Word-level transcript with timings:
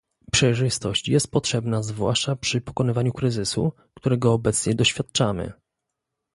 Przejrzystość 0.31 1.09
jest 1.09 1.31
potrzebna 1.31 1.83
zwłaszcza 1.83 2.35
przy 2.35 2.61
pokonywaniu 2.61 3.11
kryzysu, 3.13 3.71
którego 3.95 4.33
obecnie 4.33 4.75
doświadczamy 4.75 5.53